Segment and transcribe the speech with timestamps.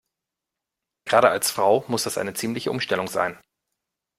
[1.05, 3.37] Gerade als Frau muss das eine ziemliche Umstellung sein.